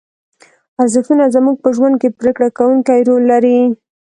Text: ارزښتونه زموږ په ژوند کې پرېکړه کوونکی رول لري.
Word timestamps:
ارزښتونه 0.81 1.23
زموږ 1.35 1.55
په 1.63 1.69
ژوند 1.75 1.95
کې 2.01 2.15
پرېکړه 2.19 2.47
کوونکی 2.57 2.99
رول 3.07 3.23
لري. 3.31 3.59